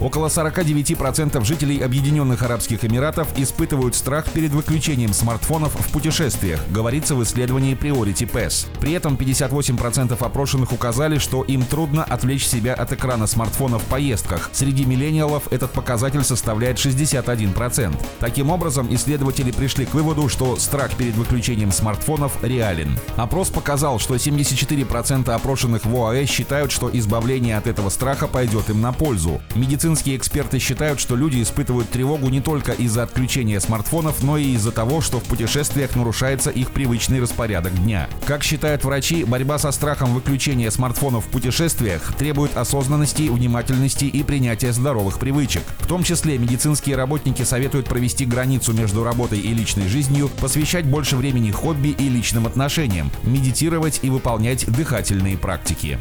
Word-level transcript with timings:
Около 0.00 0.28
49% 0.28 1.44
жителей 1.44 1.80
Объединенных 1.80 2.42
Арабских 2.42 2.84
Эмиратов 2.84 3.36
испытывают 3.36 3.96
страх 3.96 4.30
перед 4.30 4.52
выключением 4.52 5.12
смартфонов 5.12 5.74
в 5.74 5.92
путешествиях, 5.92 6.60
говорится 6.70 7.16
в 7.16 7.22
исследовании 7.24 7.76
Priority 7.76 8.30
Pass. 8.30 8.68
При 8.80 8.92
этом 8.92 9.16
58% 9.16 10.16
опрошенных 10.24 10.72
указали, 10.72 11.18
что 11.18 11.42
им 11.42 11.64
трудно 11.64 12.04
отвлечь 12.04 12.46
себя 12.46 12.74
от 12.74 12.92
экрана 12.92 13.26
смартфона 13.26 13.80
в 13.80 13.84
поездках. 13.84 14.50
Среди 14.52 14.84
миллениалов 14.84 15.52
этот 15.52 15.72
показатель 15.72 16.22
составляет 16.22 16.76
61%. 16.76 17.96
Таким 18.20 18.50
образом, 18.50 18.86
исследователи 18.94 19.50
пришли 19.50 19.84
к 19.84 19.94
выводу, 19.94 20.28
что 20.28 20.56
страх 20.56 20.92
перед 20.94 21.16
выключением 21.16 21.72
смартфонов 21.72 22.38
реален. 22.44 22.96
Опрос 23.16 23.48
показал, 23.50 23.98
что 23.98 24.14
74% 24.14 25.28
опрошенных 25.30 25.84
в 25.84 25.96
ОАЭ 25.96 26.24
считают, 26.26 26.70
что 26.70 26.88
избавление 26.92 27.56
от 27.56 27.66
этого 27.66 27.88
страха 27.88 28.28
пойдет 28.28 28.70
им 28.70 28.80
на 28.80 28.92
пользу. 28.92 29.40
Медицина 29.56 29.87
Медицинские 29.88 30.18
эксперты 30.18 30.58
считают, 30.58 31.00
что 31.00 31.16
люди 31.16 31.42
испытывают 31.42 31.88
тревогу 31.88 32.28
не 32.28 32.42
только 32.42 32.72
из-за 32.72 33.04
отключения 33.04 33.58
смартфонов, 33.58 34.22
но 34.22 34.36
и 34.36 34.52
из-за 34.52 34.70
того, 34.70 35.00
что 35.00 35.18
в 35.18 35.24
путешествиях 35.24 35.96
нарушается 35.96 36.50
их 36.50 36.72
привычный 36.72 37.22
распорядок 37.22 37.74
дня. 37.74 38.06
Как 38.26 38.44
считают 38.44 38.84
врачи, 38.84 39.24
борьба 39.24 39.56
со 39.56 39.72
страхом 39.72 40.12
выключения 40.12 40.70
смартфонов 40.70 41.24
в 41.24 41.30
путешествиях 41.30 42.14
требует 42.18 42.54
осознанности, 42.58 43.30
внимательности 43.30 44.04
и 44.04 44.22
принятия 44.22 44.74
здоровых 44.74 45.18
привычек. 45.18 45.62
В 45.78 45.86
том 45.86 46.04
числе 46.04 46.36
медицинские 46.36 46.94
работники 46.96 47.42
советуют 47.42 47.86
провести 47.86 48.26
границу 48.26 48.74
между 48.74 49.04
работой 49.04 49.38
и 49.38 49.54
личной 49.54 49.88
жизнью, 49.88 50.30
посвящать 50.38 50.84
больше 50.84 51.16
времени 51.16 51.50
хобби 51.50 51.96
и 51.98 52.10
личным 52.10 52.46
отношениям, 52.46 53.10
медитировать 53.22 54.00
и 54.02 54.10
выполнять 54.10 54.70
дыхательные 54.70 55.38
практики. 55.38 55.98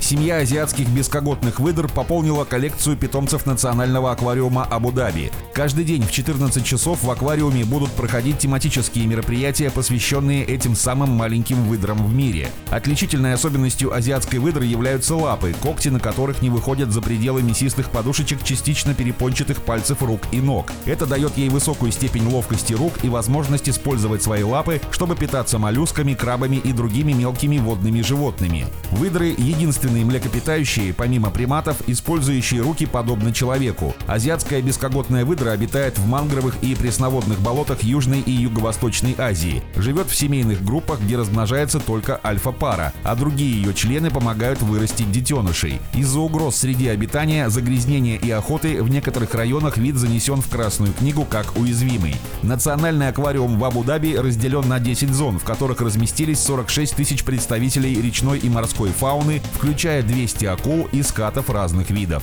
Семья 0.00 0.38
азиатских 0.38 0.88
бескоготных 0.88 1.60
выдр 1.60 1.88
пополнила 1.88 2.44
коллекцию 2.44 2.79
коллекцию 2.80 2.96
питомцев 2.96 3.44
национального 3.44 4.10
аквариума 4.10 4.64
Абу-Даби. 4.64 5.30
Каждый 5.52 5.84
день 5.84 6.02
в 6.02 6.10
14 6.10 6.64
часов 6.64 7.02
в 7.02 7.10
аквариуме 7.10 7.64
будут 7.64 7.90
проходить 7.90 8.38
тематические 8.38 9.06
мероприятия, 9.06 9.70
посвященные 9.70 10.46
этим 10.46 10.74
самым 10.74 11.10
маленьким 11.10 11.62
выдрам 11.64 11.98
в 11.98 12.14
мире. 12.14 12.48
Отличительной 12.70 13.34
особенностью 13.34 13.94
азиатской 13.94 14.38
выдры 14.38 14.64
являются 14.64 15.14
лапы, 15.14 15.54
когти 15.62 15.88
на 15.88 16.00
которых 16.00 16.40
не 16.40 16.48
выходят 16.48 16.90
за 16.90 17.02
пределы 17.02 17.42
мясистых 17.42 17.90
подушечек 17.90 18.42
частично 18.42 18.94
перепончатых 18.94 19.60
пальцев 19.62 20.02
рук 20.02 20.22
и 20.32 20.40
ног. 20.40 20.72
Это 20.86 21.04
дает 21.04 21.36
ей 21.36 21.50
высокую 21.50 21.92
степень 21.92 22.26
ловкости 22.26 22.72
рук 22.72 23.04
и 23.04 23.10
возможность 23.10 23.68
использовать 23.68 24.22
свои 24.22 24.42
лапы, 24.42 24.80
чтобы 24.90 25.16
питаться 25.16 25.58
моллюсками, 25.58 26.14
крабами 26.14 26.56
и 26.56 26.72
другими 26.72 27.12
мелкими 27.12 27.58
водными 27.58 28.00
животными. 28.00 28.64
Выдры— 28.92 29.34
единственные 29.38 30.06
млекопитающие, 30.06 30.94
помимо 30.94 31.30
приматов, 31.30 31.76
использующие 31.86 32.62
руки 32.62 32.69
подобно 32.86 33.32
человеку. 33.32 33.94
Азиатская 34.06 34.62
бескоготная 34.62 35.24
выдра 35.24 35.50
обитает 35.50 35.98
в 35.98 36.06
мангровых 36.06 36.54
и 36.62 36.74
пресноводных 36.74 37.40
болотах 37.40 37.82
Южной 37.82 38.20
и 38.20 38.30
Юго-Восточной 38.30 39.14
Азии. 39.18 39.62
Живет 39.76 40.08
в 40.08 40.16
семейных 40.16 40.64
группах, 40.64 41.00
где 41.00 41.16
размножается 41.16 41.80
только 41.80 42.20
альфа-пара, 42.24 42.92
а 43.02 43.14
другие 43.14 43.52
ее 43.52 43.74
члены 43.74 44.10
помогают 44.10 44.62
вырастить 44.62 45.10
детенышей. 45.10 45.80
Из-за 45.94 46.20
угроз 46.20 46.56
среди 46.56 46.88
обитания, 46.88 47.48
загрязнения 47.48 48.18
и 48.18 48.30
охоты 48.30 48.82
в 48.82 48.88
некоторых 48.88 49.34
районах 49.34 49.76
вид 49.76 49.96
занесен 49.96 50.40
в 50.40 50.48
Красную 50.48 50.92
книгу 50.92 51.24
как 51.24 51.56
уязвимый. 51.56 52.16
Национальный 52.42 53.08
аквариум 53.08 53.58
в 53.58 53.64
Абу-Даби 53.64 54.16
разделен 54.16 54.68
на 54.68 54.78
10 54.78 55.10
зон, 55.10 55.38
в 55.38 55.44
которых 55.44 55.80
разместились 55.80 56.40
46 56.40 56.96
тысяч 56.96 57.24
представителей 57.24 58.00
речной 58.00 58.38
и 58.38 58.48
морской 58.48 58.90
фауны, 58.90 59.40
включая 59.54 60.02
200 60.02 60.44
акул 60.46 60.88
и 60.92 61.02
скатов 61.02 61.50
разных 61.50 61.90
видов. 61.90 62.22